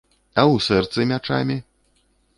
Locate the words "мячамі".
1.13-1.57